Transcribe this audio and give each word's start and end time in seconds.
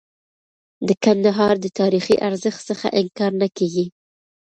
د 0.87 0.89
کندهار 1.03 1.55
د 1.61 1.65
تاریخي 1.79 2.15
ارزښت 2.27 2.61
څخه 2.69 2.87
انکار 2.99 3.31
نه 3.41 3.47
کيږي. 3.57 3.85